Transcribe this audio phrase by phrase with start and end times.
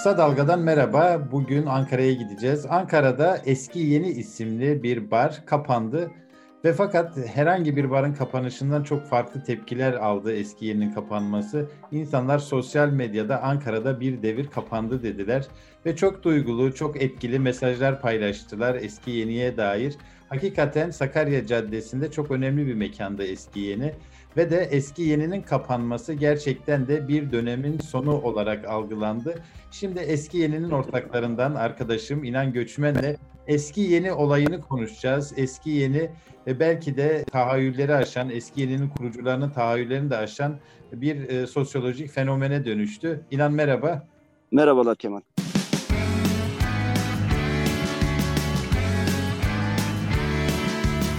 [0.00, 1.28] Kısa Dalga'dan merhaba.
[1.32, 2.66] Bugün Ankara'ya gideceğiz.
[2.66, 6.10] Ankara'da eski yeni isimli bir bar kapandı.
[6.64, 11.70] Ve fakat herhangi bir barın kapanışından çok farklı tepkiler aldı eski yeninin kapanması.
[11.92, 15.46] İnsanlar sosyal medyada Ankara'da bir devir kapandı dediler.
[15.86, 19.96] Ve çok duygulu, çok etkili mesajlar paylaştılar eski yeniye dair.
[20.28, 23.92] Hakikaten Sakarya Caddesi'nde çok önemli bir mekanda eski yeni.
[24.36, 29.34] Ve de eski yeninin kapanması gerçekten de bir dönemin sonu olarak algılandı.
[29.70, 35.32] Şimdi eski yeninin ortaklarından arkadaşım İnan Göçmen'le eski yeni olayını konuşacağız.
[35.36, 36.10] Eski yeni
[36.46, 40.58] e, belki de tahayyülleri aşan, eski yeninin kurucularının tahayyüllerini de aşan
[40.92, 43.20] bir e, sosyolojik fenomene dönüştü.
[43.30, 44.06] İnan merhaba.
[44.50, 45.20] Merhabalar Kemal.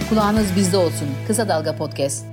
[0.08, 1.08] Kulağınız bizde olsun.
[1.26, 2.31] Kısa Dalga Podcast.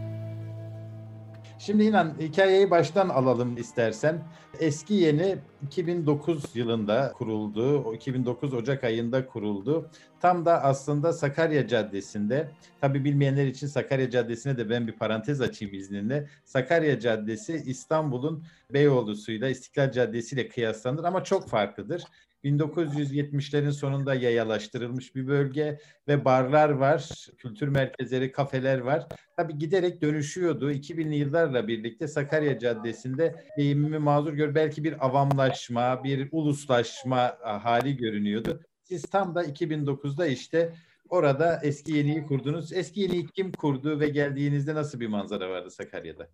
[1.59, 4.23] Şimdi inan hikayeyi baştan alalım istersen.
[4.59, 7.83] Eski yeni 2009 yılında kuruldu.
[7.83, 9.89] O 2009 Ocak ayında kuruldu.
[10.21, 12.51] Tam da aslında Sakarya Caddesi'nde.
[12.81, 16.29] Tabii bilmeyenler için Sakarya Caddesi'ne de ben bir parantez açayım izninle.
[16.45, 22.03] Sakarya Caddesi İstanbul'un Beyoğlu'suyla İstiklal Caddesi ile kıyaslanır ama çok farklıdır.
[22.43, 29.07] 1970'lerin sonunda yayalaştırılmış bir bölge ve barlar var, kültür merkezleri, kafeler var.
[29.37, 30.71] Tabii giderek dönüşüyordu.
[30.71, 38.61] 2000'li yıllarla birlikte Sakarya Caddesi'nde deyimimi mazur gör belki bir avamlaşma, bir uluslaşma hali görünüyordu.
[38.83, 40.73] Siz tam da 2009'da işte
[41.09, 42.73] orada eski yeniyi kurdunuz.
[42.73, 46.27] Eski yeniyi kim kurdu ve geldiğinizde nasıl bir manzara vardı Sakarya'da?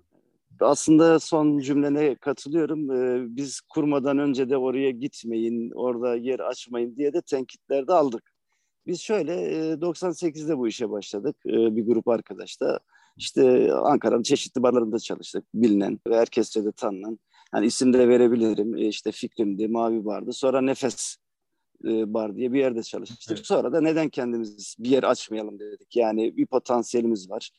[0.60, 2.92] Aslında son cümlene katılıyorum.
[2.92, 8.32] Ee, biz kurmadan önce de oraya gitmeyin, orada yer açmayın diye de tenkitler de aldık.
[8.88, 9.34] Biz şöyle
[9.74, 12.80] 98'de e, bu işe başladık e, bir grup arkadaşla.
[13.18, 15.46] İşte Ankara'nın çeşitli barlarında çalıştık.
[15.54, 17.20] Bilinen ve herkesçe de tanınan.
[17.54, 18.78] Yani isim de verebilirim.
[18.78, 20.34] E, işte Fikrim'di, Mavi Bar'dı.
[20.34, 21.18] Sonra Nefes
[21.84, 23.18] Bar diye bir yerde çalıştık.
[23.30, 23.46] Evet.
[23.46, 25.96] Sonra da neden kendimiz bir yer açmayalım dedik.
[25.96, 27.52] Yani bir potansiyelimiz var.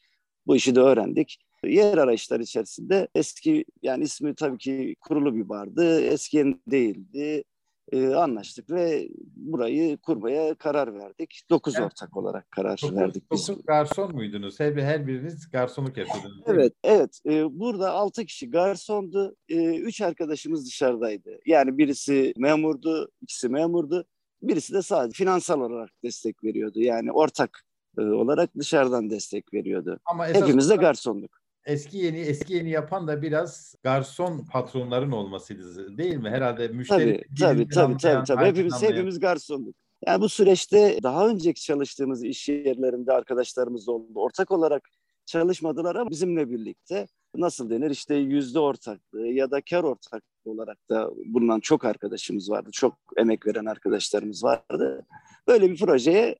[0.46, 6.00] Bu işi de öğrendik yer arayışlar içerisinde eski yani ismi tabii ki kurulu bir bardı.
[6.00, 7.44] Eski değildi.
[7.92, 11.42] Ee, anlaştık ve burayı kurmaya karar verdik.
[11.50, 13.48] Dokuz yani, ortak olarak karar dokuz, verdik biz.
[13.48, 14.60] Dokuz garson muydunuz?
[14.60, 16.42] Her, her biriniz garsonluk yapıyordunuz.
[16.46, 17.20] Evet, evet.
[17.26, 19.36] Ee, burada altı kişi garsondu.
[19.48, 21.38] Ee, üç arkadaşımız dışarıdaydı.
[21.46, 24.04] Yani birisi memurdu, ikisi memurdu.
[24.42, 26.80] Birisi de sadece finansal olarak destek veriyordu.
[26.80, 27.62] Yani ortak
[27.98, 30.00] e, olarak dışarıdan destek veriyordu.
[30.04, 36.16] Ama Hepimiz de garsonluk eski yeni eski yeni yapan da biraz garson patronların olmasıydı değil
[36.16, 36.30] mi?
[36.30, 38.44] Herhalde müşteri tabii tabii tabii tabii, tabii.
[38.44, 38.92] hepimiz anlayan.
[38.92, 39.74] hepimiz garsonduk.
[40.06, 44.06] Yani bu süreçte daha önceki çalıştığımız iş yerlerinde arkadaşlarımız oldu.
[44.14, 44.88] Ortak olarak
[45.26, 51.10] çalışmadılar ama bizimle birlikte nasıl denir işte yüzde ortaklığı ya da kar ortaklığı olarak da
[51.26, 52.70] bulunan çok arkadaşımız vardı.
[52.72, 55.06] Çok emek veren arkadaşlarımız vardı.
[55.48, 56.36] Böyle bir projeye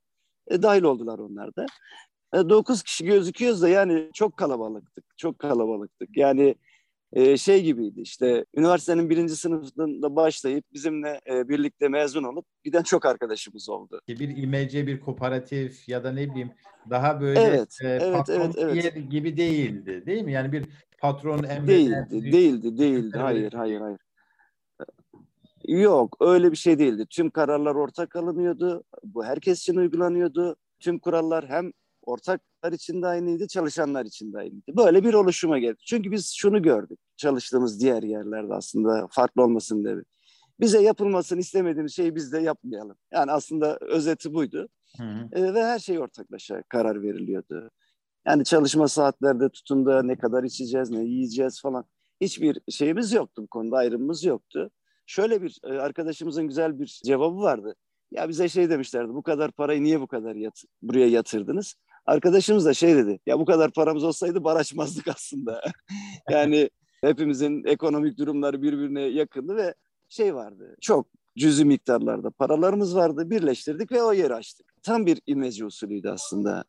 [0.49, 1.67] e, dahil oldular onlar da.
[2.51, 5.05] 9 kişi gözüküyoruz da yani çok kalabalıktık.
[5.17, 6.17] Çok kalabalıktık.
[6.17, 6.55] Yani
[7.13, 13.07] e, şey gibiydi işte üniversitenin birinci sınıfında başlayıp bizimle e, birlikte mezun olup giden çok
[13.07, 14.01] arkadaşımız oldu.
[14.09, 16.51] Bir imece bir kooperatif ya da ne bileyim
[16.91, 19.11] daha böyle evet, e, evet, patron evet, evet.
[19.11, 20.33] gibi değildi değil mi?
[20.33, 20.65] Yani bir
[20.99, 21.67] patron emreden...
[21.67, 22.33] Değildi, bir...
[22.33, 23.19] değildi, değildi.
[23.19, 23.99] Hayır, hayır, hayır.
[25.65, 27.07] Yok öyle bir şey değildi.
[27.11, 28.85] Tüm kararlar ortak alınıyordu.
[29.05, 30.57] Bu herkes için uygulanıyordu.
[30.81, 31.73] Tüm kurallar hem
[32.07, 34.77] ortaklar için de aynıydı, çalışanlar için de aynıydı.
[34.77, 35.77] Böyle bir oluşuma geldi.
[35.87, 39.97] Çünkü biz şunu gördük çalıştığımız diğer yerlerde aslında farklı olmasın diye.
[40.61, 42.97] Bize yapılmasını istemediğimiz şeyi biz de yapmayalım.
[43.13, 44.69] Yani aslında özeti buydu.
[44.97, 45.29] Hı hı.
[45.33, 47.71] E, ve her şey ortaklaşa karar veriliyordu.
[48.27, 51.85] Yani çalışma saatlerde tutun da ne kadar içeceğiz, ne yiyeceğiz falan.
[52.21, 54.71] Hiçbir şeyimiz yoktu bu konuda, ayrımımız yoktu.
[55.07, 57.75] Şöyle bir e, arkadaşımızın güzel bir cevabı vardı.
[58.11, 61.75] Ya bize şey demişlerdi, bu kadar parayı niye bu kadar yat buraya yatırdınız?
[62.07, 63.19] Arkadaşımız da şey dedi.
[63.27, 65.63] Ya bu kadar paramız olsaydı bar açmazdık aslında.
[66.31, 66.71] yani
[67.01, 69.75] hepimizin ekonomik durumları birbirine yakındı ve
[70.09, 70.77] şey vardı.
[70.81, 71.07] Çok
[71.39, 73.31] cüzi miktarlarda paralarımız vardı.
[73.31, 74.67] Birleştirdik ve o yeri açtık.
[74.83, 76.65] Tam bir imece usulüydü aslında.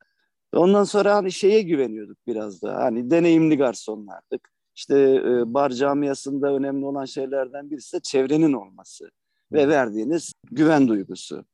[0.53, 2.75] Ondan sonra hani şeye güveniyorduk biraz da.
[2.75, 4.49] Hani deneyimli garsonlardık.
[4.75, 9.09] İşte e, bar camiasında önemli olan şeylerden birisi de çevrenin olması
[9.51, 11.45] ve verdiğiniz güven duygusu.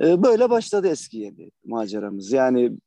[0.00, 2.32] E, böyle başladı eski yeni maceramız.
[2.32, 2.78] Yani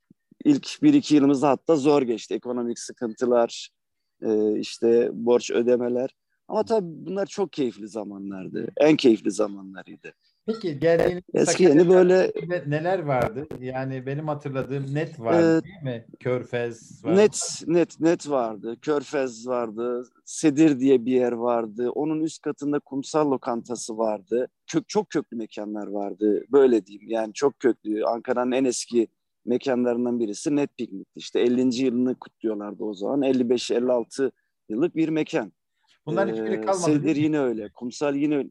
[0.45, 2.33] ilk bir iki yılımızda hatta zor geçti.
[2.33, 3.69] Ekonomik sıkıntılar,
[4.21, 6.15] e, işte borç ödemeler.
[6.47, 8.67] Ama tabii bunlar çok keyifli zamanlardı.
[8.77, 10.13] En keyifli zamanlarıydı.
[10.45, 12.31] Peki geldiğiniz Eski yeni böyle
[12.67, 13.47] neler vardı?
[13.59, 16.05] Yani benim hatırladığım net vardı ee, değil mi?
[16.19, 17.17] Körfez vardı.
[17.17, 18.75] Net net net vardı.
[18.81, 20.03] Körfez vardı.
[20.25, 21.89] Sedir diye bir yer vardı.
[21.89, 24.47] Onun üst katında kumsal lokantası vardı.
[24.67, 26.43] Kök çok köklü mekanlar vardı.
[26.51, 27.09] Böyle diyeyim.
[27.09, 28.05] Yani çok köklü.
[28.05, 29.07] Ankara'nın en eski
[29.45, 31.19] mekanlarından birisi Net Piknik'ti.
[31.19, 31.83] İşte 50.
[31.83, 33.21] yılını kutluyorlardı o zaman.
[33.21, 34.31] 55-56
[34.69, 35.53] yıllık bir mekan.
[36.07, 36.83] Hiçbiri ee, kalmadı.
[36.83, 37.69] Sedir yine öyle.
[37.69, 38.49] Kumsal yine öyle.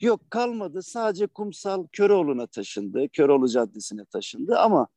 [0.00, 0.82] Yok kalmadı.
[0.82, 3.08] Sadece kumsal Köroğlu'na taşındı.
[3.08, 4.88] Köroğlu Caddesi'ne taşındı ama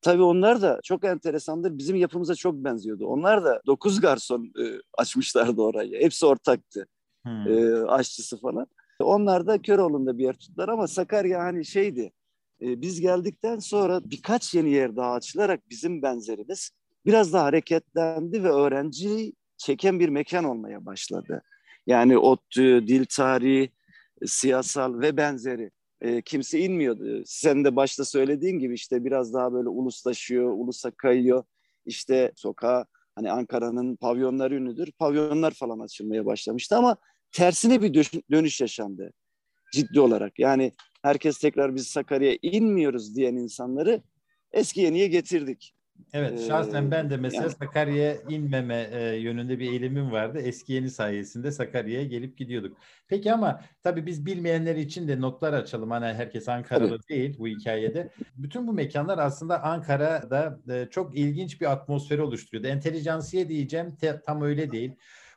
[0.00, 1.78] tabii onlar da çok enteresandır.
[1.78, 3.06] Bizim yapımıza çok benziyordu.
[3.06, 4.64] Onlar da dokuz garson e,
[4.98, 6.00] açmışlardı orayı.
[6.00, 6.86] Hepsi ortaktı.
[7.22, 7.48] Hmm.
[7.48, 8.66] E, aşçısı falan.
[9.00, 12.12] Onlar da Köroğlu'nda bir yer tuttular ama Sakarya hani şeydi.
[12.62, 16.70] E, biz geldikten sonra birkaç yeni yer daha açılarak bizim benzerimiz
[17.06, 21.42] biraz daha hareketlendi ve öğrenci çeken bir mekan olmaya başladı.
[21.86, 23.70] Yani ODTÜ, dil tarihi,
[24.26, 25.70] siyasal ve benzeri
[26.00, 27.22] e, kimse inmiyordu.
[27.26, 31.44] Sen de başta söylediğin gibi işte biraz daha böyle uluslaşıyor, ulusa kayıyor.
[31.86, 34.92] İşte sokağa hani Ankara'nın pavyonları ünlüdür.
[34.92, 36.96] Pavyonlar falan açılmaya başlamıştı ama
[37.32, 37.94] tersine bir
[38.30, 39.12] dönüş yaşandı
[39.72, 40.38] ciddi olarak.
[40.38, 40.72] Yani
[41.04, 44.02] herkes tekrar biz Sakarya'ya inmiyoruz diyen insanları
[44.52, 45.74] eski yeniye getirdik.
[46.12, 50.38] Evet, şahsen ben de mesela yani, Sakarya'ya inmeme e, yönünde bir eğilimim vardı.
[50.38, 52.76] Eski yeni sayesinde Sakarya'ya gelip gidiyorduk.
[53.08, 55.90] Peki ama tabii biz bilmeyenler için de notlar açalım.
[55.90, 57.08] Hani herkes Ankaralı tabii.
[57.08, 58.10] değil bu hikayede.
[58.36, 62.68] Bütün bu mekanlar aslında Ankara'da e, çok ilginç bir atmosferi oluşturuyordu.
[62.68, 64.92] Entelijansiye diyeceğim te, tam öyle değil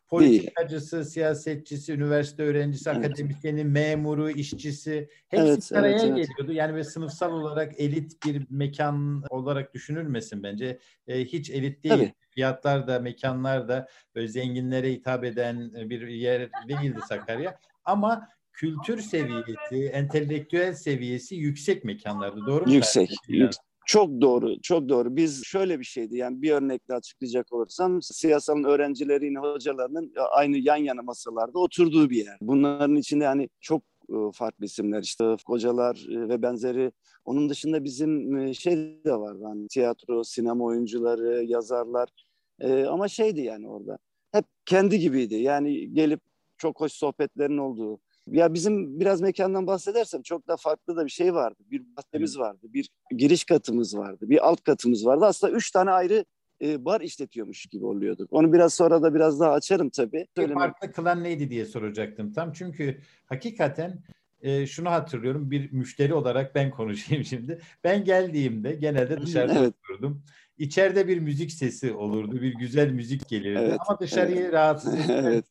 [0.08, 3.06] politikacısı, siyasetçisi, üniversite öğrencisi, evet.
[3.06, 6.28] akademisyeni, memuru, işçisi hepsi evet, araya evet, evet.
[6.28, 6.54] geliyordu.
[6.54, 10.80] Yani ve sınıfsal olarak elit bir mekan olarak düşünülmesin bence.
[11.08, 11.96] E, hiç elit değil.
[11.96, 12.14] Tabii.
[12.30, 17.60] Fiyatlar da, mekanlar da böyle zenginlere hitap eden bir yer değildi Sakarya.
[17.86, 22.46] Ama kültür seviyesi, entelektüel seviyesi yüksek mekanlardı.
[22.48, 22.74] Doğru mu?
[22.74, 23.10] Yüksek.
[23.28, 23.68] yüksek.
[23.88, 25.16] Çok doğru, çok doğru.
[25.16, 31.02] Biz şöyle bir şeydi yani bir örnekle açıklayacak olursam siyasalın öğrencilerinin, hocalarının aynı yan yana
[31.02, 32.38] masalarda oturduğu bir yer.
[32.42, 36.92] Bunların içinde yani çok e, farklı isimler işte hocalar e, ve benzeri.
[37.26, 38.76] Onun dışında bizim e, şey
[39.06, 42.10] de var yani tiyatro, sinema oyuncuları, yazarlar.
[42.90, 43.98] Ama şeydi yani orada.
[44.32, 45.36] Hep kendi gibiydi.
[45.36, 46.20] Yani gelip
[46.58, 48.00] çok hoş sohbetlerin olduğu,
[48.32, 51.64] ya bizim biraz mekandan bahsedersem çok da farklı da bir şey vardı.
[51.72, 55.26] Bir bahçemiz vardı, bir giriş katımız vardı, bir alt katımız vardı.
[55.26, 56.26] Aslında üç tane ayrı
[56.62, 58.34] e, bar işletiyormuş gibi oluyorduk.
[58.34, 60.28] Onu biraz sonra da biraz daha açarım tabii.
[60.36, 60.58] Söylemek...
[60.58, 62.54] Farklı kılan neydi diye soracaktım tam.
[62.54, 64.04] Çünkü hakikaten
[64.42, 67.62] e, şunu hatırlıyorum bir müşteri olarak ben konuşayım şimdi.
[67.84, 69.74] Ben geldiğimde genelde dışarıda evet.
[69.84, 70.24] oturdum.
[70.58, 74.54] İçeride bir müzik sesi olurdu, bir güzel müzik gelirdi evet, ama dışarıyı evet.
[74.54, 75.46] rahatsız evet.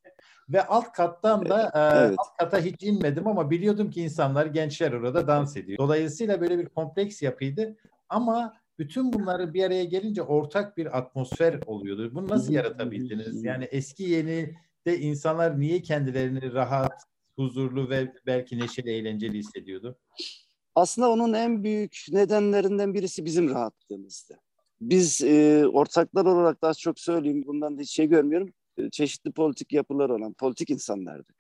[0.49, 2.17] Ve alt kattan da e, evet.
[2.19, 5.79] alt kata hiç inmedim ama biliyordum ki insanlar, gençler orada dans ediyor.
[5.79, 7.77] Dolayısıyla böyle bir kompleks yapıydı.
[8.09, 12.15] Ama bütün bunları bir araya gelince ortak bir atmosfer oluyordu.
[12.15, 13.45] Bunu nasıl yaratabildiniz?
[13.45, 14.55] Yani eski yeni
[14.87, 17.03] de insanlar niye kendilerini rahat,
[17.37, 19.99] huzurlu ve belki neşeli, eğlenceli hissediyordu?
[20.75, 24.39] Aslında onun en büyük nedenlerinden birisi bizim rahatlığımızdı.
[24.81, 28.53] Biz e, ortaklar olarak daha çok söyleyeyim, bundan da hiç şey görmüyorum
[28.93, 31.37] çeşitli politik yapılar olan politik insanlardık.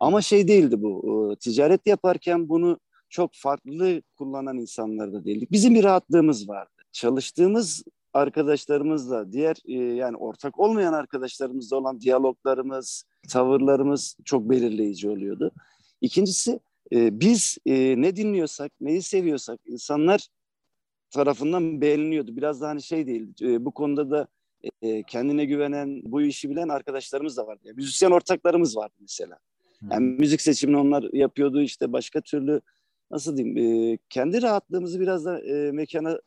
[0.00, 1.36] Ama şey değildi bu.
[1.40, 5.52] Ticaret yaparken bunu çok farklı kullanan insanlar da değildik.
[5.52, 6.70] Bizim bir rahatlığımız vardı.
[6.92, 7.84] Çalıştığımız
[8.14, 15.50] arkadaşlarımızla, diğer e, yani ortak olmayan arkadaşlarımızla olan diyaloglarımız, tavırlarımız çok belirleyici oluyordu.
[16.00, 16.60] İkincisi
[16.92, 20.28] e, biz e, ne dinliyorsak, neyi seviyorsak insanlar
[21.10, 22.36] tarafından beğeniliyordu.
[22.36, 24.26] Biraz da hani şey değil, bu konuda da
[24.82, 27.60] e, kendine güvenen, bu işi bilen arkadaşlarımız da vardı.
[27.64, 29.38] Yani müzisyen ortaklarımız vardı mesela.
[29.90, 32.60] Yani müzik seçimini onlar yapıyordu işte başka türlü
[33.10, 36.20] nasıl diyeyim e, kendi rahatlığımızı biraz da e, mekana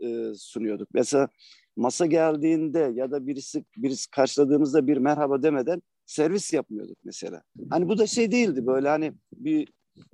[0.00, 0.88] e, sunuyorduk.
[0.94, 1.28] Mesela
[1.76, 7.42] masa geldiğinde ya da birisi birisi karşıladığımızda bir merhaba demeden servis yapmıyorduk mesela.
[7.70, 9.68] Hani bu da şey değildi böyle hani bir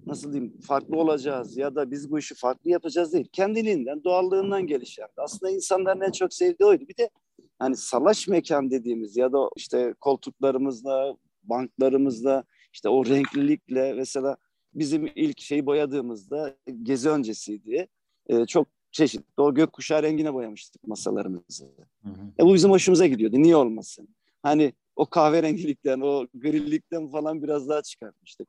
[0.07, 3.29] nasıl diyeyim farklı olacağız ya da biz bu işi farklı yapacağız değil.
[3.33, 5.09] Kendiliğinden, doğallığından gelişen.
[5.17, 6.89] Aslında insanların en çok sevdiği oydu.
[6.89, 7.11] Bir de
[7.59, 14.37] hani salaş mekan dediğimiz ya da işte koltuklarımızla, banklarımızla işte o renklilikle mesela
[14.75, 17.89] bizim ilk şeyi boyadığımızda gezi öncesiydi.
[18.27, 21.65] Ee, çok çeşitli o gökkuşağı rengine boyamıştık masalarımızı.
[22.03, 22.33] Hı hı.
[22.41, 23.37] E, bu bizim hoşumuza gidiyordu.
[23.43, 24.09] Niye olmasın?
[24.43, 28.49] Hani o kahverengilikten, o grilikten falan biraz daha çıkartmıştık.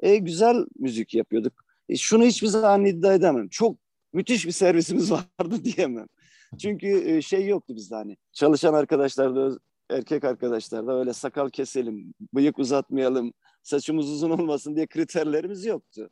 [0.00, 1.52] E, güzel müzik yapıyorduk.
[1.88, 3.48] E, şunu hiçbir zaman iddia edemem.
[3.48, 3.76] Çok
[4.12, 6.06] müthiş bir servisimiz vardı diyemem.
[6.58, 9.58] Çünkü şey yoktu bizde hani çalışan arkadaşlarda
[9.90, 16.10] erkek arkadaşlarda öyle sakal keselim, bıyık uzatmayalım, saçımız uzun olmasın diye kriterlerimiz yoktu.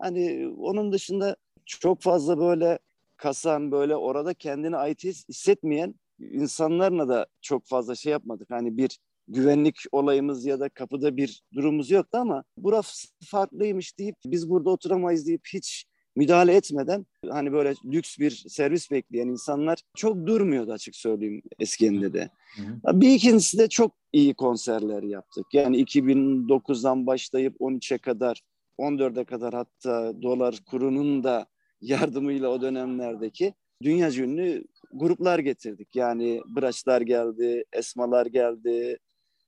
[0.00, 1.36] Hani onun dışında
[1.66, 2.78] çok fazla böyle
[3.16, 8.50] kasan böyle orada kendini ait hissetmeyen insanlarla da çok fazla şey yapmadık.
[8.50, 8.98] Hani bir
[9.28, 15.26] güvenlik olayımız ya da kapıda bir durumumuz yoktu ama burası farklıymış deyip biz burada oturamayız
[15.26, 15.86] deyip hiç
[16.16, 22.30] müdahale etmeden hani böyle lüks bir servis bekleyen insanlar çok durmuyordu açık söyleyeyim Eskiye'nde de.
[22.56, 23.00] Hı.
[23.00, 25.46] Bir ikincisi de çok iyi konserler yaptık.
[25.52, 28.42] Yani 2009'dan başlayıp 13'e kadar
[28.78, 31.46] 14'e kadar hatta dolar kurunun da
[31.80, 35.96] yardımıyla o dönemlerdeki dünya ünlü gruplar getirdik.
[35.96, 38.98] Yani Braçlar geldi, Esmalar geldi,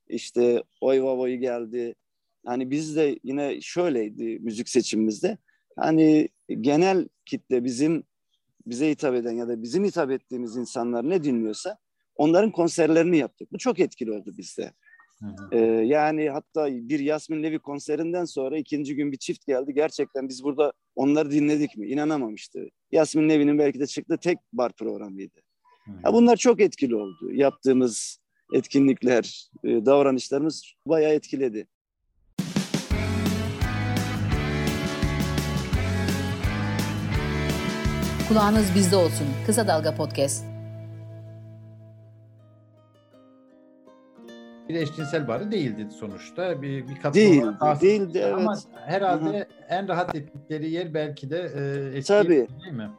[0.08, 1.94] işte Oyvavoy geldi.
[2.46, 5.38] Hani biz de yine şöyleydi müzik seçimimizde.
[5.76, 6.28] Hani
[6.60, 8.04] genel kitle bizim
[8.66, 11.78] bize hitap eden ya da bizim hitap ettiğimiz insanlar ne dinliyorsa
[12.16, 13.52] onların konserlerini yaptık.
[13.52, 14.72] Bu çok etkili oldu bizde.
[15.52, 19.74] Ee, yani hatta bir Yasmin Levi konserinden sonra ikinci gün bir çift geldi.
[19.74, 21.88] Gerçekten biz burada onları dinledik mi?
[21.88, 22.68] İnanamamıştı.
[22.92, 25.40] Yasmin Levi'nin belki de çıktığı tek bar programıydı.
[26.04, 27.32] Ya bunlar çok etkili oldu.
[27.32, 28.18] Yaptığımız
[28.54, 31.66] etkinlikler, e, davranışlarımız bayağı etkiledi.
[38.28, 39.26] Kulağınız bizde olsun.
[39.46, 40.44] Kısa Dalga Podcast.
[44.68, 46.62] Bir eşcinsel barı değildi sonuçta.
[46.62, 48.34] Bir, bir katılım değildi, değildi evet.
[48.34, 49.46] Ama herhalde Hı-hı.
[49.68, 52.28] en rahat ettikleri yer belki de e, eski tabii.
[52.62, 52.90] değil mi?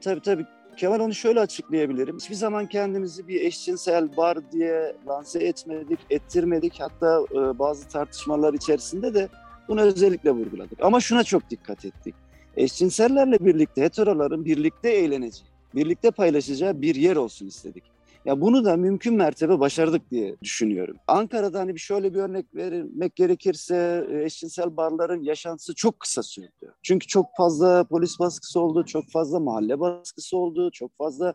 [0.00, 0.46] Tabii tabii.
[0.76, 2.16] Kemal onu şöyle açıklayabilirim.
[2.16, 6.80] Hiçbir zaman kendimizi bir eşcinsel bar diye lanse etmedik, ettirmedik.
[6.80, 9.28] Hatta e, bazı tartışmalar içerisinde de
[9.68, 10.78] bunu özellikle vurguladık.
[10.82, 12.14] Ama şuna çok dikkat ettik
[12.56, 17.84] eşcinsellerle birlikte heteroların birlikte eğleneceği, birlikte paylaşacağı bir yer olsun istedik.
[18.24, 20.96] Ya bunu da mümkün mertebe başardık diye düşünüyorum.
[21.06, 26.74] Ankara'da hani şöyle bir örnek vermek gerekirse e, eşcinsel barların yaşantısı çok kısa sürdü.
[26.82, 31.34] Çünkü çok fazla polis baskısı oldu, çok fazla mahalle baskısı oldu, çok fazla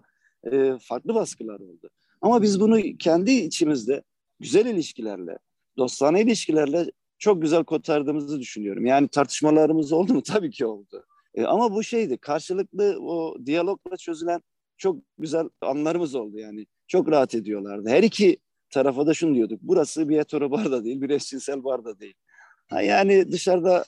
[0.51, 1.89] e, farklı baskılar oldu.
[2.21, 4.03] Ama biz bunu kendi içimizde
[4.39, 5.37] güzel ilişkilerle,
[5.77, 8.85] dostane ilişkilerle çok güzel kotardığımızı düşünüyorum.
[8.85, 10.23] Yani tartışmalarımız oldu mu?
[10.27, 11.05] Tabii ki oldu.
[11.35, 14.41] E, ama bu şeydi karşılıklı o diyalogla çözülen
[14.77, 16.65] çok güzel anlarımız oldu yani.
[16.87, 17.89] Çok rahat ediyorlardı.
[17.89, 18.37] Her iki
[18.69, 19.59] tarafa da şunu diyorduk.
[19.61, 22.13] Burası bir hetero bar da değil, bir eşcinsel bar da değil.
[22.69, 23.85] Ha, yani dışarıda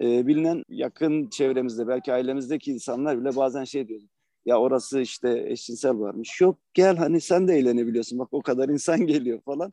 [0.00, 4.04] e, bilinen yakın çevremizde belki ailemizdeki insanlar bile bazen şey diyordu.
[4.46, 6.40] Ya orası işte eşcinsel varmış.
[6.40, 8.18] Yok gel hani sen de eğlenebiliyorsun.
[8.18, 9.72] Bak o kadar insan geliyor falan.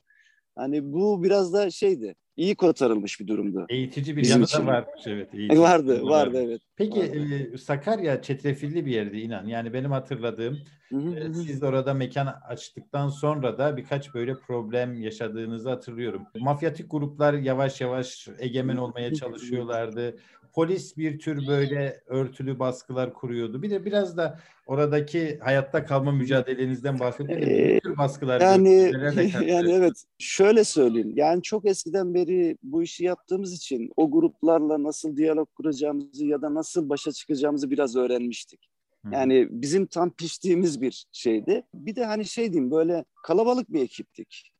[0.55, 3.65] Hani bu biraz da şeydi iyi kotarılmış bir durumdu.
[3.70, 5.34] Eğitici bir yanı da varmış evet.
[5.34, 6.62] Eğitici vardı, vardı evet.
[6.75, 7.53] Peki vardı.
[7.53, 9.46] E, Sakarya çetrefilli bir yerdi inan.
[9.46, 10.58] Yani benim hatırladığım
[10.89, 11.15] hı hı.
[11.15, 16.22] E, siz orada mekan açtıktan sonra da birkaç böyle problem yaşadığınızı hatırlıyorum.
[16.39, 20.15] Mafyatik gruplar yavaş yavaş egemen olmaya çalışıyorlardı
[20.57, 23.61] polis bir tür böyle örtülü baskılar kuruyordu.
[23.61, 27.49] Bir de biraz da oradaki hayatta kalma mücadelenizden bahsedelim.
[27.49, 28.91] Ee, tür baskılar yani
[29.45, 31.13] yani evet şöyle söyleyeyim.
[31.15, 36.53] Yani çok eskiden beri bu işi yaptığımız için o gruplarla nasıl diyalog kuracağımızı ya da
[36.53, 38.69] nasıl başa çıkacağımızı biraz öğrenmiştik.
[39.11, 41.63] Yani bizim tam piştiğimiz bir şeydi.
[41.73, 44.51] Bir de hani şey diyeyim böyle kalabalık bir ekiptik.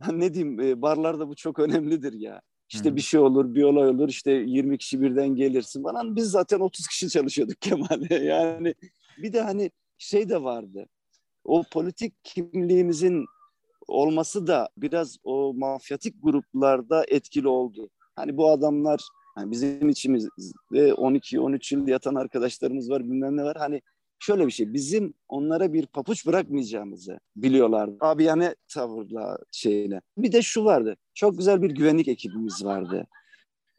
[0.12, 2.42] ne diyeyim barlarda bu çok önemlidir ya.
[2.68, 6.16] İşte bir şey olur, bir olay olur, işte 20 kişi birden gelirsin falan.
[6.16, 8.14] Biz zaten 30 kişi çalışıyorduk Kemal'e.
[8.14, 8.74] Yani
[9.18, 10.86] bir de hani şey de vardı.
[11.44, 13.24] O politik kimliğimizin
[13.88, 17.90] olması da biraz o mafyatik gruplarda etkili oldu.
[18.16, 19.00] Hani bu adamlar
[19.34, 20.28] hani bizim içimizde
[20.72, 23.56] 12-13 yıl yatan arkadaşlarımız var bilmem ne var.
[23.58, 23.82] Hani
[24.18, 27.96] şöyle bir şey bizim onlara bir papuç bırakmayacağımızı biliyorlardı.
[28.00, 30.00] Abi yani tavırla şeyle.
[30.18, 30.96] Bir de şu vardı.
[31.14, 33.06] Çok güzel bir güvenlik ekibimiz vardı.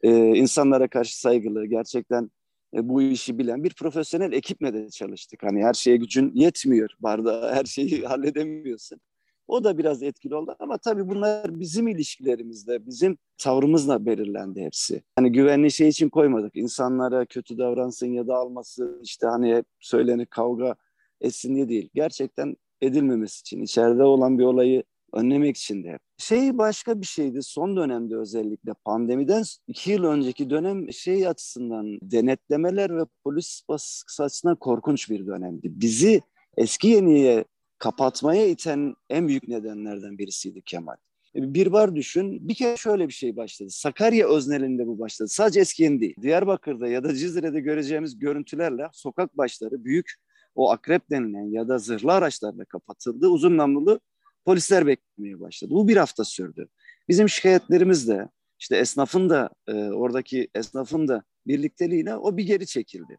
[0.02, 2.30] Ee, insanlara karşı saygılı, gerçekten
[2.74, 5.42] e, bu işi bilen bir profesyonel ekiple de çalıştık.
[5.42, 6.90] Hani her şeye gücün yetmiyor.
[7.00, 9.00] Barda her şeyi halledemiyorsun.
[9.48, 15.02] O da biraz etkili oldu ama tabii bunlar bizim ilişkilerimizde, bizim tavrımızla belirlendi hepsi.
[15.16, 16.56] Hani güvenli şey için koymadık.
[16.56, 20.74] İnsanlara kötü davransın ya da almasın işte hani hep söylenir kavga
[21.20, 21.90] etsin diye değil.
[21.94, 25.98] Gerçekten edilmemesi için, içeride olan bir olayı önlemek için de.
[26.18, 32.96] Şey başka bir şeydi son dönemde özellikle pandemiden iki yıl önceki dönem şey açısından denetlemeler
[32.96, 35.72] ve polis baskısı açısından korkunç bir dönemdi.
[35.80, 36.20] Bizi
[36.56, 37.44] eski yeniye
[37.78, 40.96] kapatmaya iten en büyük nedenlerden birisiydi Kemal.
[41.34, 42.48] bir bar düşün.
[42.48, 43.70] Bir kere şöyle bir şey başladı.
[43.70, 45.28] Sakarya öznelinde bu başladı.
[45.28, 46.16] Sadece Eskiyen değil.
[46.22, 50.14] Diyarbakır'da ya da Cizre'de göreceğimiz görüntülerle sokak başları büyük
[50.54, 53.28] o akrep denilen ya da zırhlı araçlarla kapatıldı.
[53.28, 54.00] Uzun namlulu
[54.44, 55.70] polisler beklemeye başladı.
[55.70, 56.68] Bu bir hafta sürdü.
[57.08, 63.18] Bizim şikayetlerimiz de işte esnafın da e, oradaki esnafın da birlikteliğiyle o bir geri çekildi.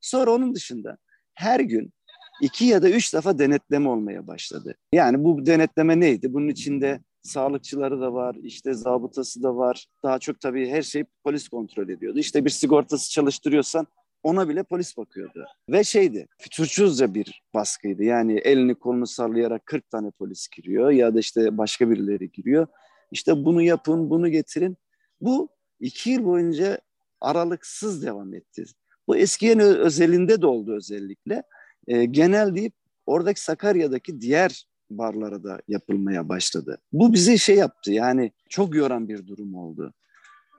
[0.00, 0.98] Sonra onun dışında
[1.34, 1.92] her gün
[2.40, 4.74] iki ya da üç defa denetleme olmaya başladı.
[4.92, 6.34] Yani bu denetleme neydi?
[6.34, 9.86] Bunun içinde sağlıkçıları da var, işte zabıtası da var.
[10.02, 12.18] Daha çok tabii her şey polis kontrol ediyordu.
[12.18, 13.86] İşte bir sigortası çalıştırıyorsan
[14.22, 15.46] ona bile polis bakıyordu.
[15.68, 18.04] Ve şeydi, fütursuzca bir baskıydı.
[18.04, 22.66] Yani elini kolunu sallayarak 40 tane polis giriyor ya da işte başka birileri giriyor.
[23.10, 24.76] İşte bunu yapın, bunu getirin.
[25.20, 25.48] Bu
[25.80, 26.78] iki yıl boyunca
[27.20, 28.64] aralıksız devam etti.
[29.08, 31.42] Bu eskiyen özelinde de oldu özellikle.
[31.90, 32.72] E, genel deyip
[33.06, 36.78] oradaki Sakarya'daki diğer barlara da yapılmaya başladı.
[36.92, 39.94] Bu bizi şey yaptı yani çok yoran bir durum oldu.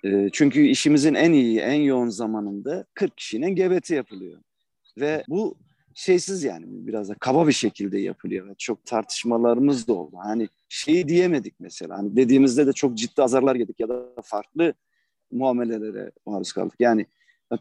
[0.03, 4.41] E, çünkü işimizin en iyi, en yoğun zamanında 40 kişinin GBT yapılıyor.
[4.99, 5.57] Ve bu
[5.93, 8.55] şeysiz yani biraz da kaba bir şekilde yapılıyor.
[8.57, 10.17] Çok tartışmalarımız da oldu.
[10.23, 11.97] Hani şeyi diyemedik mesela.
[11.97, 14.73] Hani dediğimizde de çok ciddi azarlar yedik ya da farklı
[15.31, 16.75] muamelelere maruz kaldık.
[16.79, 17.05] Yani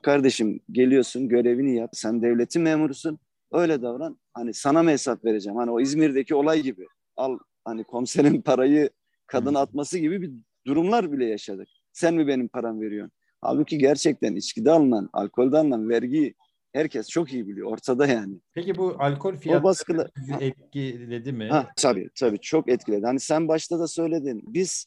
[0.02, 1.90] kardeşim geliyorsun görevini yap.
[1.92, 3.18] Sen devletin memurusun.
[3.52, 4.18] Öyle davran.
[4.34, 5.56] Hani sana mı hesap vereceğim?
[5.56, 6.86] Hani o İzmir'deki olay gibi.
[7.16, 8.90] Al hani komiserin parayı
[9.26, 10.30] kadın atması gibi bir
[10.66, 11.68] durumlar bile yaşadık.
[11.92, 13.12] Sen mi benim param veriyorsun?
[13.40, 16.34] Halbuki gerçekten içkide alınan, alkolde alınan vergi
[16.72, 17.72] herkes çok iyi biliyor.
[17.72, 18.40] Ortada yani.
[18.54, 20.08] Peki bu alkol fiyatları baskıda...
[20.16, 21.48] sizi etkiledi mi?
[21.48, 23.06] Ha, tabii tabii çok etkiledi.
[23.06, 24.42] Hani sen başta da söyledin.
[24.46, 24.86] Biz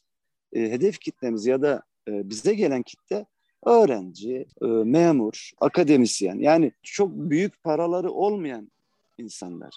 [0.52, 3.26] e, hedef kitlemiz ya da e, bize gelen kitle
[3.66, 8.70] öğrenci, e, memur, akademisyen yani çok büyük paraları olmayan
[9.18, 9.74] insanlar.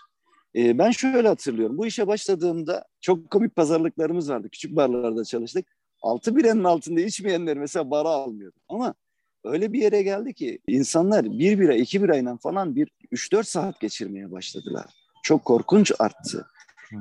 [0.56, 1.78] E, ben şöyle hatırlıyorum.
[1.78, 4.50] Bu işe başladığımda çok komik pazarlıklarımız vardı.
[4.52, 5.66] Küçük barlarda çalıştık.
[6.02, 8.60] Altı birenin altında içmeyenler mesela bara almıyordu.
[8.70, 8.94] Ama
[9.44, 13.80] öyle bir yere geldi ki insanlar bir bira, iki birayla falan bir üç dört saat
[13.80, 14.86] geçirmeye başladılar.
[15.24, 16.48] Çok korkunç arttı.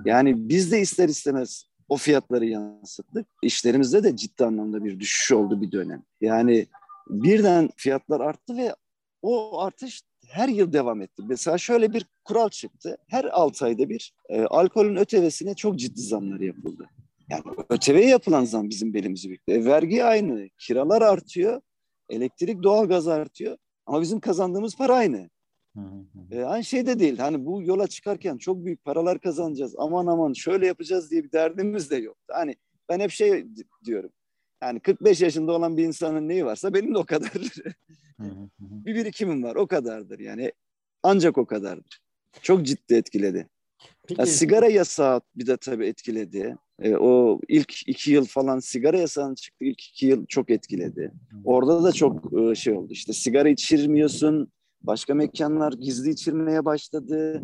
[0.05, 3.26] Yani biz de ister istemez o fiyatları yansıttık.
[3.43, 6.02] İşlerimizde de ciddi anlamda bir düşüş oldu bir dönem.
[6.21, 6.67] Yani
[7.08, 8.75] birden fiyatlar arttı ve
[9.23, 11.23] o artış her yıl devam etti.
[11.28, 12.97] Mesela şöyle bir kural çıktı.
[13.08, 16.88] Her 6 ayda bir e, alkolün ötevesine çok ciddi zamlar yapıldı.
[17.30, 19.52] Yani öteveye yapılan zam bizim belimizi büktü.
[19.52, 21.60] E, vergi aynı, kiralar artıyor,
[22.08, 23.56] elektrik, doğalgaz artıyor.
[23.86, 25.30] Ama bizim kazandığımız para aynı.
[26.30, 27.19] E, aynı şey de değil.
[27.19, 29.75] Hani bu yola çıkarken çok büyük paralar kazanacağız.
[29.78, 32.16] Aman aman şöyle yapacağız diye bir derdimiz de yok.
[32.30, 32.56] Hani
[32.88, 33.47] ben hep şey
[33.84, 34.10] diyorum.
[34.62, 37.32] Yani 45 yaşında olan bir insanın neyi varsa benim de o kadar.
[38.60, 40.52] bir birikimim var o kadardır yani.
[41.02, 42.00] Ancak o kadardır.
[42.42, 43.49] Çok ciddi etkiledi.
[44.08, 44.21] Peki.
[44.21, 46.56] Ya, sigara yasağı bir de tabii etkiledi.
[46.82, 51.12] E, o ilk iki yıl falan sigara yasağının çıktı ilk iki yıl çok etkiledi.
[51.45, 54.52] Orada da çok e, şey oldu işte sigara içirmiyorsun.
[54.82, 57.42] Başka mekanlar gizli içirmeye başladı.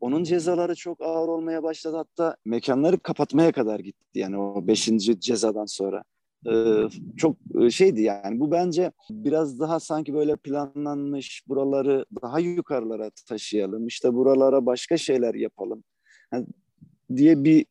[0.00, 1.96] Onun cezaları çok ağır olmaya başladı.
[1.96, 6.04] Hatta mekanları kapatmaya kadar gitti yani o beşinci cezadan sonra.
[6.52, 13.10] Ee, çok e, şeydi yani bu bence biraz daha sanki böyle planlanmış buraları daha yukarılara
[13.28, 15.84] taşıyalım işte buralara başka şeyler yapalım
[17.16, 17.66] diye bir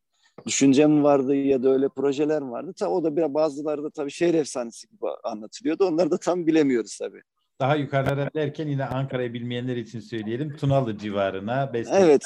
[0.46, 2.74] düşüncem vardı ya da öyle projeler vardı.
[2.78, 5.86] Ta o da bir bazıları da tabii şehir efsanesi gibi anlatılıyordu.
[5.86, 7.22] Onları da tam bilemiyoruz tabii
[7.60, 10.56] daha yukarılara derken yine Ankara'yı bilmeyenler için söyleyelim.
[10.56, 11.72] Tunalı civarına,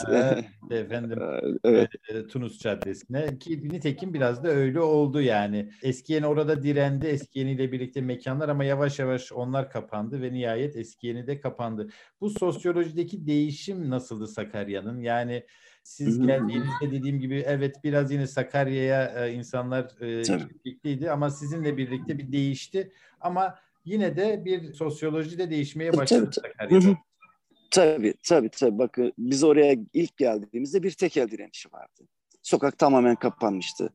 [0.09, 0.45] evet.
[0.71, 1.19] efendim
[1.63, 1.89] evet.
[2.09, 5.71] E, Tunus Caddesi'ne ki nitekim biraz da öyle oldu yani.
[5.83, 7.07] Eskiyeni orada direndi.
[7.07, 11.89] Eskiyeni ile birlikte mekanlar ama yavaş yavaş onlar kapandı ve nihayet Eskiyeni de kapandı.
[12.21, 15.01] Bu sosyolojideki değişim nasıldı Sakarya'nın?
[15.01, 15.43] Yani
[15.83, 20.23] siz geldiğinizde dediğim gibi evet biraz yine Sakarya'ya e, insanlar e,
[20.65, 22.91] birlikteydi ama sizinle birlikte bir değişti.
[23.21, 23.55] Ama
[23.88, 26.97] yine de bir sosyoloji de değişmeye başladı tabii, tabii.
[27.71, 28.78] Tabii tabii tabii.
[28.78, 32.08] Bakın biz oraya ilk geldiğimizde bir tekel direnişi vardı.
[32.43, 33.93] Sokak tamamen kapanmıştı.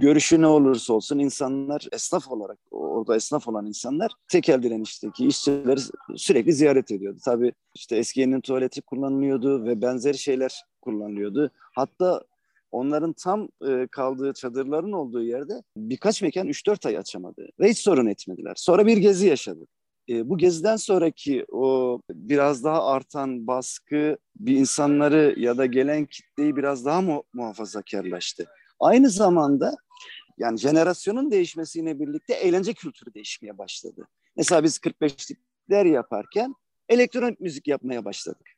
[0.00, 5.80] Görüşü ne olursa olsun insanlar esnaf olarak orada esnaf olan insanlar tekel direnişteki işçileri
[6.16, 7.18] sürekli ziyaret ediyordu.
[7.24, 11.50] Tabii işte eskiyenin tuvaleti kullanılıyordu ve benzeri şeyler kullanılıyordu.
[11.74, 12.22] Hatta
[12.74, 18.06] onların tam e, kaldığı çadırların olduğu yerde birkaç mekan 3-4 ay açamadı ve hiç sorun
[18.06, 18.54] etmediler.
[18.56, 19.68] Sonra bir gezi yaşadık.
[20.08, 26.56] E, bu geziden sonraki o biraz daha artan baskı bir insanları ya da gelen kitleyi
[26.56, 28.46] biraz daha mu muhafazakarlaştı.
[28.80, 29.74] Aynı zamanda
[30.38, 34.06] yani jenerasyonun değişmesiyle birlikte eğlence kültürü değişmeye başladı.
[34.36, 36.54] Mesela biz 45'likler yaparken
[36.88, 38.50] elektronik müzik yapmaya başladık.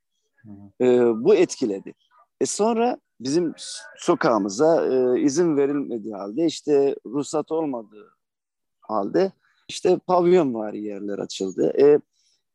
[0.81, 0.87] E,
[1.24, 1.94] bu etkiledi.
[2.40, 3.55] E sonra bizim
[3.96, 8.12] sokağımıza e, izin verilmediği halde işte ruhsat olmadığı
[8.81, 9.33] halde
[9.68, 11.72] işte pavyon var yerler açıldı.
[11.81, 12.00] E,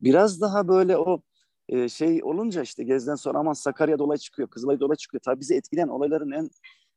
[0.02, 1.22] biraz daha böyle o
[1.70, 5.22] e, şey olunca işte gezden sonra aman Sakarya dolay çıkıyor, Kızılay dolay çıkıyor.
[5.26, 6.50] Tabii bizi etkileyen olayların en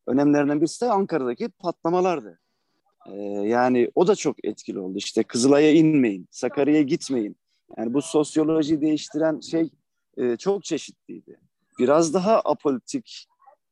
[0.07, 2.41] önemlilerinden birisi de Ankara'daki patlamalardı.
[3.07, 3.15] E,
[3.49, 4.99] yani o da çok etkili oldu.
[4.99, 7.37] İşte Kızılay'a inmeyin, Sakarya'ya gitmeyin.
[7.79, 9.71] Yani bu sosyoloji değiştiren şey
[10.17, 11.41] e, çok çeşitliydi.
[11.79, 13.27] Biraz daha apolitik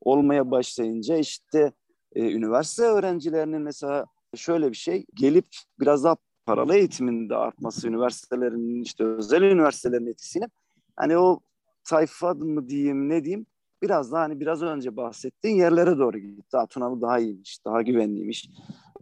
[0.05, 1.73] olmaya başlayınca işte
[2.15, 5.47] e, üniversite öğrencilerinin mesela şöyle bir şey gelip
[5.81, 10.49] biraz daha paralı eğitimin de artması üniversitelerin işte özel üniversitelerin etkisiyle
[10.97, 11.41] hani o
[11.83, 13.47] sayfa mı diyeyim ne diyeyim
[13.83, 16.57] biraz daha hani biraz önce bahsettiğin yerlere doğru gitti.
[16.71, 18.49] Tunalı daha iyiymiş, daha güvenliymiş.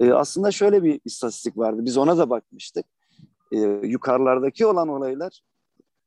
[0.01, 1.85] Ee, aslında şöyle bir istatistik vardı.
[1.85, 2.87] Biz ona da bakmıştık.
[3.53, 5.41] Ee, yukarılardaki olan olaylar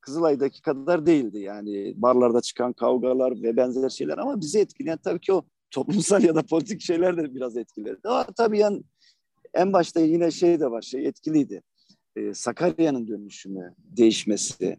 [0.05, 1.39] Kızılay'daki kadar değildi.
[1.39, 6.35] Yani barlarda çıkan kavgalar ve benzer şeyler ama bizi etkileyen tabii ki o toplumsal ya
[6.35, 7.99] da politik şeyler de biraz etkiledi.
[8.03, 8.83] Ama tabii yani
[9.53, 11.61] en başta yine şey de var, şey etkiliydi.
[12.15, 14.77] Ee, Sakarya'nın dönüşümü, değişmesi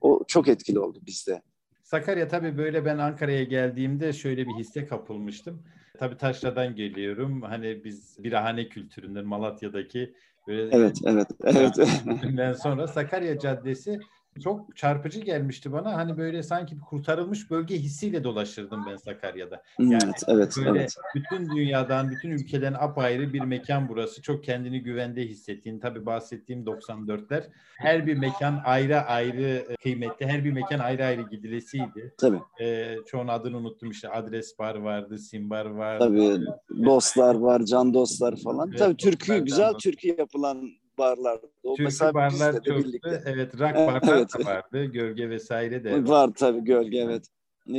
[0.00, 1.42] o çok etkili oldu bizde.
[1.82, 5.62] Sakarya tabii böyle ben Ankara'ya geldiğimde şöyle bir hisse kapılmıştım.
[5.98, 7.42] Tabii Taşra'dan geliyorum.
[7.42, 10.14] Hani biz birahane kültüründen Malatya'daki
[10.48, 11.74] böyle Evet, evet, evet.
[12.24, 13.98] Ondan sonra Sakarya Caddesi
[14.40, 15.96] çok çarpıcı gelmişti bana.
[15.96, 19.62] Hani böyle sanki bir kurtarılmış bölge hissiyle dolaşırdım ben Sakarya'da.
[19.78, 20.94] Yani evet, evet, böyle evet.
[21.14, 24.22] bütün dünyadan, bütün ülkeden apayrı bir mekan burası.
[24.22, 25.78] Çok kendini güvende hissettiğin.
[25.80, 27.42] Tabii bahsettiğim 94'ler.
[27.78, 30.26] Her bir mekan ayrı ayrı kıymetli.
[30.26, 32.14] Her bir mekan ayrı ayrı gidilesiydi.
[32.18, 32.40] Tabii.
[32.60, 34.08] Ee, çoğun adını unuttum işte.
[34.08, 36.04] Adres bar vardı, sim bar vardı.
[36.04, 36.40] Tabii.
[36.84, 38.68] Dostlar var, can dostlar falan.
[38.68, 41.50] Evet, Tabii türkü, güzel türkü yapılan barlardı.
[41.62, 42.76] O Türkü mesela barlar çoktu.
[42.76, 43.22] Birlikte.
[43.26, 44.28] Evet, rock barlar evet.
[44.38, 44.84] da vardı.
[44.84, 46.08] Gölge vesaire de.
[46.08, 47.26] Var tabii gölge evet.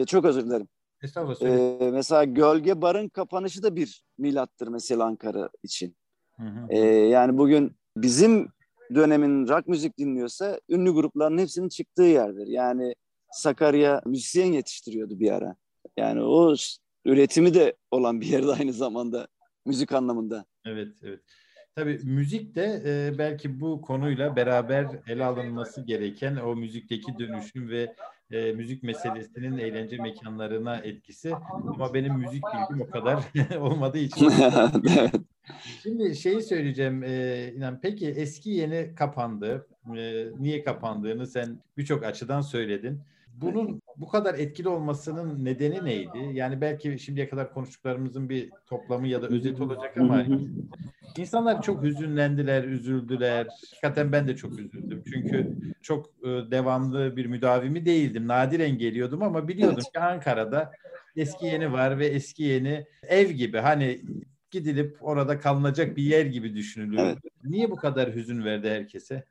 [0.07, 0.67] Çok özür dilerim.
[1.03, 1.81] Estağfurullah.
[1.81, 5.95] Ee, mesela Gölge Bar'ın kapanışı da bir milattır mesela Ankara için.
[6.37, 6.67] Hı hı.
[6.69, 8.47] Ee, yani bugün bizim
[8.95, 12.47] dönemin rock müzik dinliyorsa ünlü grupların hepsinin çıktığı yerdir.
[12.47, 12.95] Yani
[13.31, 15.55] Sakarya müzisyen yetiştiriyordu bir ara.
[15.97, 16.55] Yani o
[17.05, 19.27] üretimi de olan bir yerde aynı zamanda
[19.65, 20.45] müzik anlamında.
[20.65, 21.19] Evet, evet.
[21.77, 27.95] Tabii müzik de e, belki bu konuyla beraber ele alınması gereken o müzikteki dönüşüm ve
[28.31, 31.33] e, müzik meselesinin eğlence mekanlarına etkisi.
[31.67, 33.23] Ama benim müzik bilgim o kadar
[33.59, 34.31] olmadığı için.
[35.83, 37.79] Şimdi şeyi söyleyeceğim e, İnan.
[37.81, 39.67] Peki eski yeni kapandı.
[39.97, 43.01] E, niye kapandığını sen birçok açıdan söyledin.
[43.33, 46.29] Bunun bu kadar etkili olmasının nedeni neydi?
[46.33, 50.25] Yani belki şimdiye kadar konuştuklarımızın bir toplamı ya da özeti olacak ama
[51.17, 53.47] insanlar çok hüzünlendiler, üzüldüler.
[53.71, 55.03] Hakikaten ben de çok üzüldüm.
[55.13, 58.27] Çünkü çok e, devamlı bir müdavimi değildim.
[58.27, 59.93] Nadiren geliyordum ama biliyordum evet.
[59.93, 60.71] ki Ankara'da
[61.15, 63.57] eski yeni var ve eski yeni ev gibi.
[63.57, 64.01] Hani
[64.51, 67.03] gidilip orada kalınacak bir yer gibi düşünülüyor.
[67.05, 67.17] Evet.
[67.43, 69.23] Niye bu kadar hüzün verdi herkese?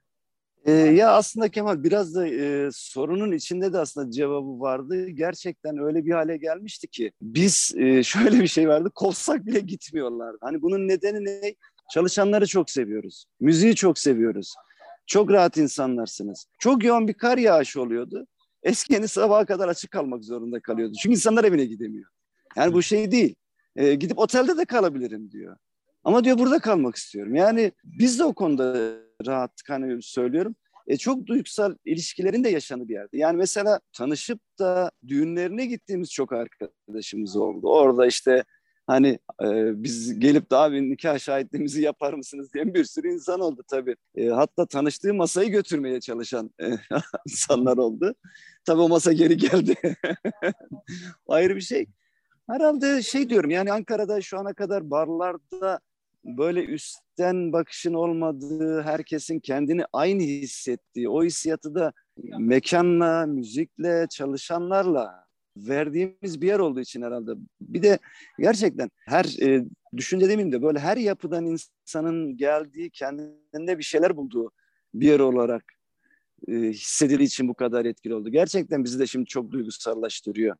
[0.67, 5.09] Ee, ya aslında Kemal biraz da e, sorunun içinde de aslında cevabı vardı.
[5.09, 10.39] Gerçekten öyle bir hale gelmişti ki biz e, şöyle bir şey vardı kovsak bile gitmiyorlardı.
[10.41, 11.55] Hani bunun nedeni ne?
[11.93, 13.25] Çalışanları çok seviyoruz.
[13.41, 14.55] Müziği çok seviyoruz.
[15.07, 16.47] Çok rahat insanlarsınız.
[16.59, 18.27] Çok yoğun bir kar yağışı oluyordu.
[18.63, 20.93] Eskeni sabaha kadar açık kalmak zorunda kalıyordu.
[21.03, 22.11] Çünkü insanlar evine gidemiyor.
[22.57, 23.35] Yani bu şey değil.
[23.77, 25.57] E, gidip otelde de kalabilirim diyor.
[26.05, 27.35] Ama diyor burada kalmak istiyorum.
[27.35, 30.57] Yani biz de o konuda rahatlık hani söylüyorum.
[30.87, 33.19] E, çok duygusal ilişkilerin de yaşandığı bir yerde.
[33.19, 37.69] Yani mesela tanışıp da düğünlerine gittiğimiz çok arkadaşımız oldu.
[37.69, 38.45] Orada işte
[38.87, 43.63] hani e, biz gelip de abi nikah şahitliğimizi yapar mısınız diye bir sürü insan oldu
[43.71, 43.97] tabii.
[44.15, 46.71] E, hatta tanıştığı masayı götürmeye çalışan e,
[47.29, 48.15] insanlar oldu.
[48.65, 49.75] Tabii o masa geri geldi.
[51.29, 51.87] Ayrı bir şey.
[52.51, 55.81] Herhalde şey diyorum yani Ankara'da şu ana kadar barlarda
[56.27, 61.93] böyle üstten bakışın olmadığı, herkesin kendini aynı hissettiği, o hissiyatı da
[62.39, 67.31] mekanla, müzikle, çalışanlarla verdiğimiz bir yer olduğu için herhalde.
[67.61, 67.99] Bir de
[68.39, 69.65] gerçekten her e,
[69.97, 74.53] düşünce demeyeyim de böyle her yapıdan insanın geldiği, kendinde bir şeyler bulduğu
[74.95, 75.65] bir yer olarak
[76.49, 78.29] e, hissedildiği için bu kadar etkili oldu.
[78.29, 80.57] Gerçekten bizi de şimdi çok duygusallaştırıyor.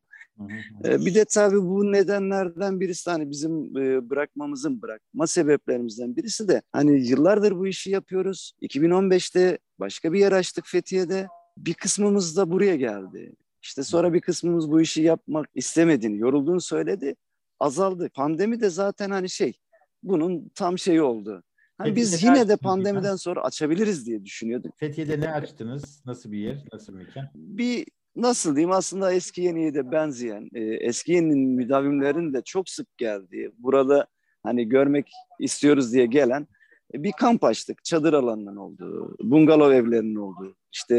[0.83, 3.75] Bir de tabii bu nedenlerden birisi hani bizim
[4.09, 8.51] bırakmamızın bırakma sebeplerimizden birisi de hani yıllardır bu işi yapıyoruz.
[8.61, 11.27] 2015'te başka bir yer açtık Fethiye'de.
[11.57, 13.35] Bir kısmımız da buraya geldi.
[13.61, 17.15] İşte sonra bir kısmımız bu işi yapmak istemediğini, yorulduğunu söyledi.
[17.59, 18.09] Azaldı.
[18.09, 19.59] Pandemi de zaten hani şey
[20.03, 21.43] bunun tam şeyi oldu.
[21.77, 24.77] Hani biz yine de pandemiden sonra açabiliriz diye düşünüyorduk.
[24.77, 26.05] Fethiye'de ne açtınız?
[26.05, 26.65] Nasıl bir yer?
[26.73, 27.29] Nasıl bir mekan?
[27.35, 27.85] Bir
[28.21, 33.51] nasıl diyeyim aslında eski yeniye de benzeyen, e, eski yeninin müdavimlerin de çok sık geldiği,
[33.57, 34.07] burada
[34.43, 36.47] hani görmek istiyoruz diye gelen
[36.93, 37.83] e, bir kamp açtık.
[37.83, 40.95] Çadır alanının olduğu, bungalov evlerinin olduğu, işte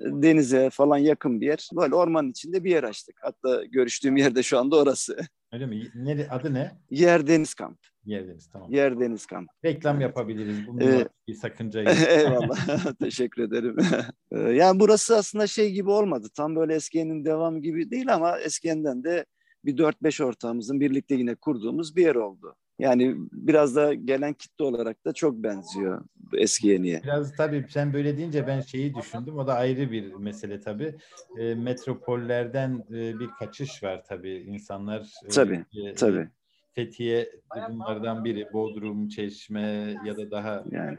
[0.00, 1.68] e, denize falan yakın bir yer.
[1.76, 3.16] Böyle ormanın içinde bir yer açtık.
[3.20, 5.16] Hatta görüştüğüm yerde şu anda orası.
[5.52, 5.88] Öyle mi?
[5.94, 6.72] Nere, adı ne?
[6.90, 7.78] Yer Deniz Kamp.
[8.04, 8.72] Yerdeniz tamam.
[8.72, 9.48] Yer Deniz Kamp.
[9.64, 10.66] Reklam yapabiliriz.
[10.66, 11.92] Bunda Ee, bir sakınca yok.
[12.08, 12.94] Eyvallah.
[13.00, 13.76] Teşekkür ederim.
[14.32, 16.28] Ee, yani burası aslında şey gibi olmadı.
[16.36, 19.26] Tam böyle Eskiye'nin devamı gibi değil ama Eskiye'nden de
[19.64, 22.56] bir 4-5 ortağımızın birlikte yine kurduğumuz bir yer oldu.
[22.78, 27.00] Yani biraz da gelen kitle olarak da çok benziyor eski yeniye.
[27.04, 29.38] Biraz tabii sen böyle deyince ben şeyi düşündüm.
[29.38, 30.94] O da ayrı bir mesele tabii.
[31.38, 34.34] E, metropollerden e, bir kaçış var tabii.
[34.34, 36.28] İnsanlar e, Tabii, e, Tabii
[36.74, 37.30] Fethiye
[37.70, 38.52] bunlardan biri.
[38.52, 40.96] Bodrum, Çeşme ya da daha yani.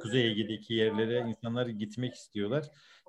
[0.00, 2.64] Kuzey Ege'deki yerlere insanlar gitmek istiyorlar.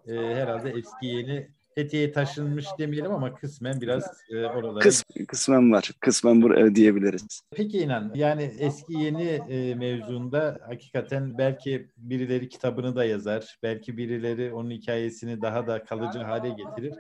[0.08, 4.80] E, herhalde eski yeni Fethiye'ye taşınmış demeyelim ama kısmen biraz e, oralara.
[4.80, 5.91] Kıs, kısmen var.
[5.99, 7.41] Kısmen buraya diyebiliriz.
[7.56, 13.58] Peki inan yani eski yeni e, mevzunda hakikaten belki birileri kitabını da yazar.
[13.63, 16.93] Belki birileri onun hikayesini daha da kalıcı hale getirir.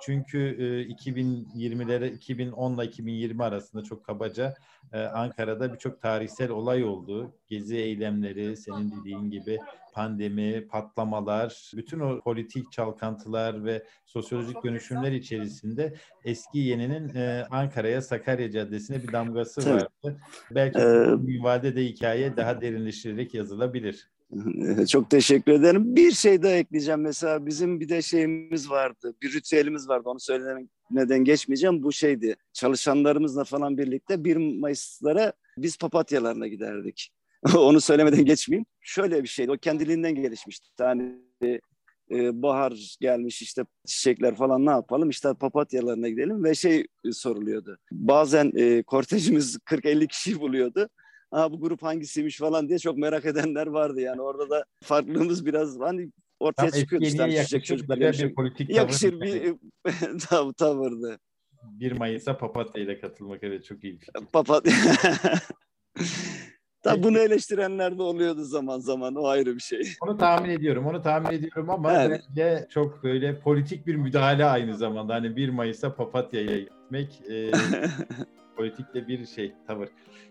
[0.00, 4.54] Çünkü e, 2020'lere 2010 ile 2020 arasında çok kabaca
[4.92, 7.32] e, Ankara'da birçok tarihsel olay oldu.
[7.46, 9.58] Gezi eylemleri, senin dediğin gibi
[9.92, 18.50] pandemi, patlamalar, bütün o politik çalkantılar ve sosyolojik dönüşümler içerisinde eski yeninin e, Ankara'ya Sakarya
[18.50, 20.20] Caddesi'ne bir damgası vardı.
[20.50, 24.08] Belki Ee, vadede hikaye daha derinleştirerek yazılabilir.
[24.88, 25.96] Çok teşekkür ederim.
[25.96, 27.00] Bir şey daha ekleyeceğim.
[27.00, 29.14] Mesela bizim bir de şeyimiz vardı.
[29.22, 30.08] Bir ritüelimiz vardı.
[30.08, 31.82] Onu söylemeden geçmeyeceğim.
[31.82, 32.36] Bu şeydi.
[32.52, 37.12] Çalışanlarımızla falan birlikte 1 Mayıs'lara biz papatyalarına giderdik.
[37.56, 38.66] Onu söylemeden geçmeyeyim.
[38.80, 39.50] Şöyle bir şeydi.
[39.50, 40.68] O kendiliğinden gelişmişti.
[40.80, 41.14] Yani
[42.10, 47.78] e, bahar gelmiş işte çiçekler falan ne yapalım işte papatyalarına gidelim ve şey e, soruluyordu.
[47.92, 50.88] Bazen e, kortejimiz 40-50 kişi buluyordu.
[51.32, 55.80] Aa, bu grup hangisiymiş falan diye çok merak edenler vardı yani orada da farklılığımız biraz
[55.80, 56.10] hani
[56.40, 57.04] ortaya Tam çıkıyordu.
[57.06, 57.22] işte.
[57.22, 59.22] Hani yakışır çocuklar yakışır, bir politik yakışır tavır.
[59.22, 59.54] bir
[60.18, 61.18] tav tavırdı.
[61.62, 64.12] 1 Mayıs'a papatya ile katılmak evet çok iyi bir fikir.
[64.32, 64.72] Papatya.
[66.82, 69.82] Tabii bunu eleştirenler de oluyordu zaman zaman o ayrı bir şey.
[70.00, 72.22] Onu tahmin ediyorum, onu tahmin ediyorum ama Evet.
[72.28, 75.14] bence çok böyle politik bir müdahale aynı zamanda.
[75.14, 77.50] Hani 1 Mayıs'a papatya'ya gitmek e,
[78.58, 79.88] politikte bir şey, tavır.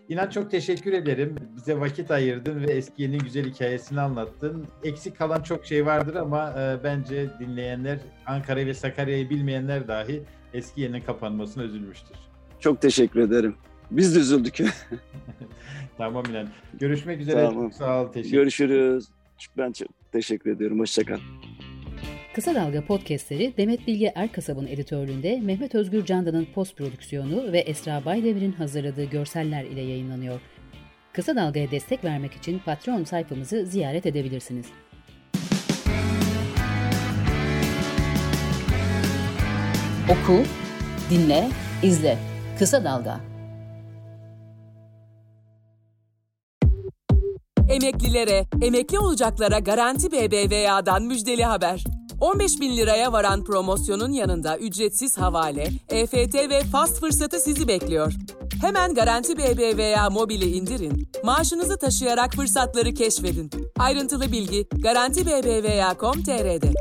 [0.08, 1.36] İnan çok teşekkür ederim.
[1.56, 4.66] Bize vakit ayırdın ve eskiyenin güzel hikayesini anlattın.
[4.84, 10.22] Eksik kalan çok şey vardır ama e, bence dinleyenler, Ankara ve Sakarya'yı bilmeyenler dahi
[10.54, 12.16] eskiyenin kapanmasına üzülmüştür.
[12.60, 13.54] Çok teşekkür ederim.
[13.90, 14.58] Biz de üzüldük.
[15.98, 16.48] Tamam İnan.
[16.74, 17.46] Görüşmek üzere.
[17.46, 17.64] Tamam.
[17.64, 18.12] Çok sağ ol.
[18.12, 19.08] Teşekkür Görüşürüz.
[19.58, 20.80] Ben çok teşekkür ediyorum.
[20.80, 21.18] Hoşçakal.
[22.38, 28.52] Kısa Dalga podcastleri Demet Bilge Erkasab'ın editörlüğünde Mehmet Özgür Candan'ın post prodüksiyonu ve Esra Baydemir'in
[28.52, 30.40] hazırladığı görseller ile yayınlanıyor.
[31.12, 34.66] Kısa Dalga'ya destek vermek için Patreon sayfamızı ziyaret edebilirsiniz.
[40.04, 40.42] Oku,
[41.10, 41.48] dinle,
[41.82, 42.18] izle.
[42.58, 43.20] Kısa Dalga.
[47.68, 51.97] Emeklilere, emekli olacaklara Garanti BBVA'dan müjdeli haber.
[52.20, 58.12] 15 bin liraya varan promosyonun yanında ücretsiz havale, EFT ve fast fırsatı sizi bekliyor.
[58.60, 63.50] Hemen Garanti BBVA mobili indirin, maaşınızı taşıyarak fırsatları keşfedin.
[63.78, 66.72] Ayrıntılı bilgi Garanti BBVA.com.tr'de.